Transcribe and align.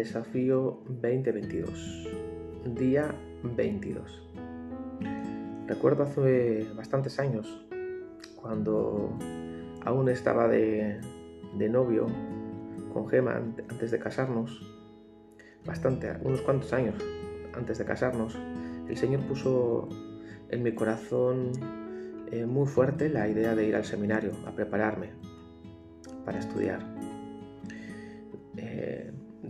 Desafío 0.00 0.80
2022, 0.88 2.08
día 2.74 3.14
22. 3.42 4.32
Recuerdo 5.66 6.04
hace 6.04 6.66
bastantes 6.74 7.20
años, 7.20 7.66
cuando 8.40 9.10
aún 9.84 10.08
estaba 10.08 10.48
de, 10.48 10.98
novio 11.68 12.06
con 12.94 13.10
Gema 13.10 13.42
antes 13.68 13.90
de 13.90 13.98
casarnos, 13.98 14.62
bastante, 15.66 16.16
unos 16.22 16.40
cuantos 16.40 16.72
años 16.72 16.94
antes 17.52 17.76
de 17.76 17.84
casarnos, 17.84 18.38
el 18.88 18.96
Señor 18.96 19.20
puso 19.26 19.86
en 20.48 20.62
mi 20.62 20.72
corazón 20.72 21.52
eh, 22.32 22.46
muy 22.46 22.66
fuerte 22.66 23.10
la 23.10 23.28
idea 23.28 23.54
de 23.54 23.66
ir 23.66 23.76
al 23.76 23.84
seminario, 23.84 24.32
a 24.46 24.52
prepararme 24.52 25.10
para 26.24 26.38
estudiar. 26.38 26.99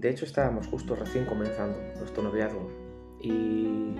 De 0.00 0.08
hecho, 0.08 0.24
estábamos 0.24 0.66
justo 0.66 0.96
recién 0.96 1.26
comenzando 1.26 1.76
nuestro 1.98 2.22
noviazgo 2.22 2.70
y, 3.20 3.94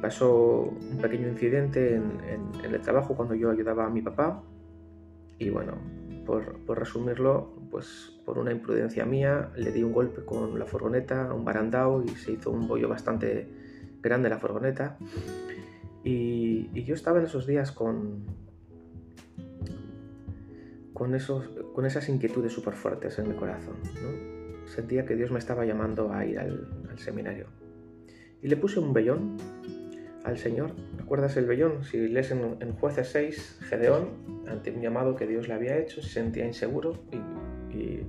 pasó 0.00 0.62
un 0.62 0.98
pequeño 0.98 1.26
incidente 1.26 1.96
en, 1.96 2.72
el 2.72 2.80
trabajo 2.80 3.16
cuando 3.16 3.34
yo 3.34 3.50
ayudaba 3.50 3.86
a 3.86 3.90
mi 3.90 4.00
papá. 4.00 4.44
Y 5.40 5.50
bueno, 5.50 5.72
por, 6.24 6.78
resumirlo, 6.78 7.52
pues 7.68 8.16
por 8.24 8.38
una 8.38 8.52
imprudencia 8.52 9.04
mía 9.04 9.50
le 9.56 9.72
di 9.72 9.82
un 9.82 9.92
golpe 9.92 10.24
con 10.24 10.56
la 10.56 10.66
furgoneta, 10.66 11.34
un 11.34 11.44
barandao 11.44 12.04
y 12.04 12.10
se 12.10 12.30
hizo 12.30 12.52
un 12.52 12.68
bollo 12.68 12.88
bastante 12.88 13.48
grande 14.00 14.28
la 14.28 14.38
furgoneta. 14.38 14.98
Y, 16.04 16.70
y 16.74 16.84
yo 16.84 16.94
estaba 16.94 17.18
en 17.18 17.24
esos 17.24 17.44
días 17.44 17.72
con, 17.72 18.22
con, 20.98 21.14
esos, 21.14 21.48
con 21.74 21.86
esas 21.86 22.08
inquietudes 22.08 22.52
súper 22.52 22.74
fuertes 22.74 23.18
en 23.20 23.28
mi 23.28 23.34
corazón. 23.34 23.76
Sentía 24.66 25.06
que 25.06 25.14
Dios 25.14 25.30
me 25.30 25.38
estaba 25.38 25.64
llamando 25.64 26.12
a 26.12 26.26
ir 26.26 26.38
al, 26.40 26.68
seminario. 26.96 27.46
Y 28.42 28.48
le 28.48 28.56
puse 28.56 28.80
un 28.80 28.92
vellón 28.92 29.36
al 30.24 30.36
Señor. 30.36 30.74
¿Recuerdas 30.98 31.36
el 31.36 31.46
vellón? 31.46 31.84
Si 31.84 31.96
lees 32.08 32.32
en, 32.32 32.72
Jueces 32.72 33.08
6, 33.12 33.60
Gedeón, 33.62 34.44
ante 34.48 34.72
un 34.72 34.82
llamado 34.82 35.14
que 35.14 35.26
Dios 35.26 35.46
le 35.46 35.54
había 35.54 35.78
hecho, 35.78 36.02
se 36.02 36.08
sentía 36.08 36.44
inseguro 36.44 37.04
y, 37.72 38.02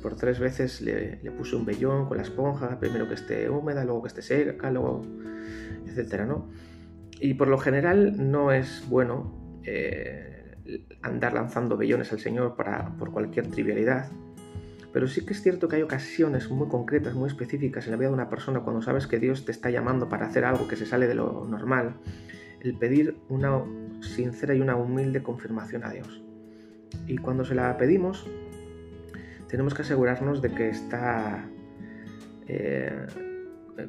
por 0.00 0.16
tres 0.16 0.38
veces 0.38 0.80
le, 0.80 1.18
puse 1.36 1.56
un 1.56 1.66
vellón 1.66 2.06
con 2.06 2.16
la 2.16 2.22
esponja, 2.22 2.78
primero 2.78 3.08
que 3.08 3.14
esté 3.14 3.50
húmeda, 3.50 3.84
luego 3.84 4.02
que 4.02 4.08
esté 4.08 4.22
seca, 4.22 4.70
luego, 4.70 5.02
etcétera, 5.86 6.24
¿no? 6.24 6.48
Y 7.20 7.34
por 7.34 7.48
lo 7.48 7.58
general 7.58 8.30
no 8.30 8.52
es 8.52 8.84
bueno 8.88 9.60
eh, 9.64 10.31
andar 11.02 11.34
lanzando 11.34 11.76
vellones 11.76 12.12
al 12.12 12.20
Señor 12.20 12.56
para, 12.56 12.96
por 12.96 13.12
cualquier 13.12 13.48
trivialidad. 13.48 14.10
Pero 14.92 15.08
sí 15.08 15.24
que 15.24 15.32
es 15.32 15.42
cierto 15.42 15.68
que 15.68 15.76
hay 15.76 15.82
ocasiones 15.82 16.50
muy 16.50 16.68
concretas, 16.68 17.14
muy 17.14 17.28
específicas 17.28 17.86
en 17.86 17.92
la 17.92 17.96
vida 17.96 18.08
de 18.08 18.14
una 18.14 18.28
persona 18.28 18.60
cuando 18.60 18.82
sabes 18.82 19.06
que 19.06 19.18
Dios 19.18 19.44
te 19.44 19.52
está 19.52 19.70
llamando 19.70 20.08
para 20.08 20.26
hacer 20.26 20.44
algo 20.44 20.68
que 20.68 20.76
se 20.76 20.84
sale 20.84 21.06
de 21.06 21.14
lo 21.14 21.46
normal, 21.48 21.96
el 22.60 22.76
pedir 22.76 23.16
una 23.28 23.62
sincera 24.00 24.54
y 24.54 24.60
una 24.60 24.76
humilde 24.76 25.22
confirmación 25.22 25.84
a 25.84 25.90
Dios. 25.90 26.22
Y 27.06 27.16
cuando 27.16 27.44
se 27.44 27.54
la 27.54 27.76
pedimos, 27.78 28.28
tenemos 29.48 29.72
que 29.72 29.82
asegurarnos 29.82 30.42
de 30.42 30.50
que 30.50 30.68
está 30.68 31.48
eh, 32.46 33.06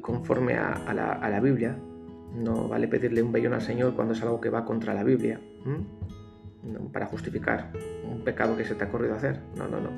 conforme 0.00 0.54
a, 0.54 0.94
la, 0.94 1.40
Biblia. 1.40 1.76
No 2.34 2.66
vale 2.66 2.88
pedirle 2.88 3.22
un 3.22 3.30
vellón 3.30 3.52
al 3.52 3.62
Señor 3.62 3.94
cuando 3.94 4.14
es 4.14 4.22
algo 4.22 4.40
que 4.40 4.48
va 4.48 4.64
contra 4.64 4.94
la 4.94 5.04
Biblia 5.04 5.38
para 6.92 7.06
justificar 7.06 7.70
un 8.10 8.22
pecado 8.22 8.56
que 8.56 8.64
se 8.64 8.74
te 8.74 8.84
ha 8.84 8.88
corrido 8.88 9.14
hacer. 9.14 9.40
No, 9.56 9.68
no, 9.68 9.80
no. 9.80 9.90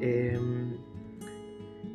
Em, 0.00 0.76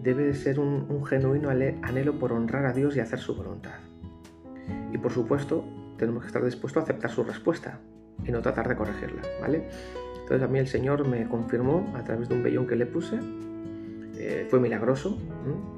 debe 0.02 0.33
ser 0.33 0.59
un, 0.59 1.05
genuino 1.05 1.49
anhelo 1.49 2.19
por 2.19 2.33
honrar 2.33 2.66
a 2.66 2.73
Dios 2.73 2.95
y 2.95 3.00
hacer 3.00 3.19
su 3.19 3.35
voluntad. 3.35 3.79
Y 4.91 4.97
por 4.97 5.12
supuesto, 5.12 5.63
tenemos 5.97 6.23
que 6.23 6.28
estar 6.28 6.44
dispuestos 6.44 6.81
a 6.81 6.83
aceptar 6.83 7.12
su 7.12 7.23
respuesta 7.23 7.79
y 8.25 8.31
no 8.31 8.41
tratar 8.41 8.67
de 8.67 8.75
corregirla, 8.75 9.22
¿vale? 9.41 9.67
Entonces 10.22 10.41
a 10.41 10.47
mí 10.47 10.59
el 10.59 10.67
Señor 10.67 11.07
me 11.07 11.28
confirmó 11.28 11.94
a 11.95 12.03
través 12.03 12.29
de 12.29 12.35
un 12.35 12.44
vellón 12.44 12.67
que 12.67 12.75
le 12.75 12.85
puse. 12.85 13.19
Eh, 14.17 14.47
fue 14.50 14.59
milagroso. 14.59 15.17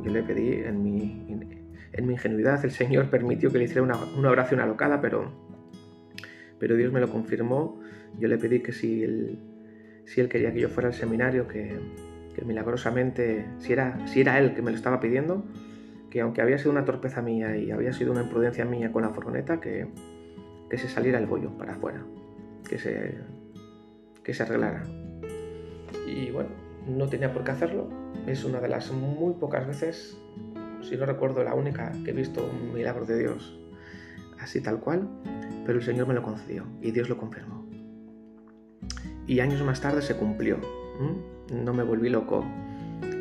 Yo 0.04 0.12
le 0.12 0.22
pedí 0.22 0.54
en 0.54 0.84
mi, 0.84 1.26
en 1.94 2.08
mi 2.08 2.14
ingenuidad, 2.14 2.64
el 2.66 2.72
Señor 2.72 3.10
permitió 3.10 3.52
que 3.52 3.58
le 3.58 3.64
hiciera 3.64 3.82
una, 3.82 3.98
una 4.18 4.30
oración 4.30 4.60
alocada, 4.60 5.00
pero 5.02 5.32
pero 6.60 6.76
Dios 6.76 6.92
me 6.92 7.00
lo 7.00 7.10
confirmó. 7.10 7.80
Yo 8.20 8.28
le 8.28 8.38
pedí 8.38 8.62
que 8.62 8.72
si 8.72 9.04
él, 9.04 9.40
quería 10.30 10.54
que 10.54 10.60
yo 10.60 10.70
fuera 10.70 10.90
al 10.90 10.94
seminario, 10.94 11.48
que, 11.48 11.80
milagrosamente, 12.46 13.46
si 13.60 13.74
era, 13.74 14.06
si 14.08 14.22
era 14.22 14.40
él 14.40 14.54
que 14.54 14.62
me 14.62 14.72
lo 14.72 14.78
estaba 14.78 15.00
pidiendo, 15.00 15.46
que 16.10 16.22
aunque 16.22 16.42
había 16.42 16.58
sido 16.58 16.72
una 16.72 16.86
torpeza 16.86 17.22
mía 17.22 17.58
y 17.58 17.72
había 17.72 17.92
sido 17.92 18.12
una 18.12 18.24
imprudencia 18.24 18.66
mía 18.66 18.92
con 18.92 19.02
la 19.02 19.10
furgoneta, 19.10 19.60
que, 19.60 19.88
que 20.70 20.78
se 20.78 20.88
saliera 20.88 21.20
el 21.20 21.26
bollo 21.26 21.58
para 21.58 21.74
afuera, 21.74 22.06
que 22.70 22.78
se, 22.78 23.16
que 24.24 24.34
se 24.34 24.44
arreglara. 24.44 24.84
Y 26.08 26.32
bueno, 26.32 26.50
no 26.88 27.08
tenía 27.08 27.34
por 27.34 27.44
qué 27.44 27.52
hacerlo. 27.52 27.90
Es 28.28 28.44
una 28.44 28.62
de 28.62 28.70
las 28.70 28.92
muy 28.92 29.34
pocas 29.34 29.68
veces, 29.68 30.18
si 30.82 30.96
no 30.96 31.06
recuerdo 31.06 31.44
la 31.44 31.54
única, 31.54 31.92
que 32.04 32.12
he 32.12 32.14
visto 32.14 32.50
un 32.50 32.74
milagro 32.74 33.06
de 33.06 33.20
Dios 33.20 33.60
así 34.40 34.62
tal 34.62 34.80
cual, 34.80 35.08
pero 35.66 35.80
el 35.80 35.86
Señor 35.86 36.08
me 36.08 36.14
lo 36.14 36.24
concedió 36.24 36.66
y 36.82 36.92
Dios 36.92 37.10
lo 37.10 37.18
confirmó. 37.18 37.66
Y 39.28 39.40
años 39.40 39.62
más 39.64 39.82
tarde 39.82 40.02
se 40.02 40.16
cumplió. 40.16 40.60
No 41.52 41.74
me 41.74 41.84
volví 41.84 42.10
loco 42.10 42.46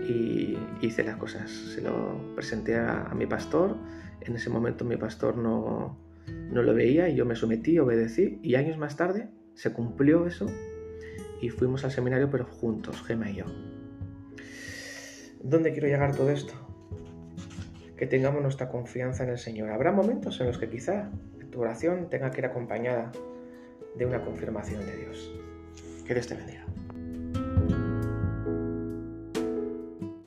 y 0.08 0.56
hice 0.80 1.02
las 1.02 1.16
cosas. 1.16 1.50
Se 1.50 1.80
lo 1.80 2.34
presenté 2.34 2.76
a, 2.76 3.10
mi 3.14 3.26
pastor. 3.26 3.76
En 4.20 4.36
ese 4.36 4.50
momento 4.50 4.84
mi 4.84 4.96
pastor 4.96 5.36
no, 5.36 5.98
no 6.26 6.62
lo 6.62 6.74
veía 6.74 7.08
y 7.08 7.16
yo 7.16 7.24
me 7.24 7.34
sometí, 7.34 7.78
obedecí 7.78 8.38
y 8.42 8.54
años 8.54 8.78
más 8.78 8.96
tarde 8.96 9.28
se 9.54 9.72
cumplió 9.72 10.26
eso 10.26 10.46
y 11.40 11.50
fuimos 11.50 11.84
al 11.84 11.90
seminario 11.90 12.30
pero 12.30 12.44
juntos, 12.44 13.02
Gema 13.02 13.30
y 13.30 13.36
yo. 13.36 13.44
¿Dónde 15.42 15.72
quiero 15.72 15.88
llegar 15.88 16.16
todo 16.16 16.30
esto? 16.30 16.54
Que 17.96 18.06
tengamos 18.06 18.42
nuestra 18.42 18.68
confianza 18.68 19.24
en 19.24 19.30
el 19.30 19.38
Señor. 19.38 19.70
Habrá 19.70 19.92
momentos 19.92 20.40
en 20.40 20.46
los 20.46 20.58
que 20.58 20.68
quizá 20.68 21.10
tu 21.54 21.62
oración 21.62 22.10
tenga 22.10 22.32
que 22.32 22.40
ir 22.40 22.46
acompañada 22.46 23.12
de 23.94 24.04
una 24.04 24.20
confirmación 24.24 24.84
de 24.84 24.96
Dios. 24.96 25.32
Que 26.04 26.14
Dios 26.14 26.26
te 26.26 26.34
bendiga. 26.34 26.66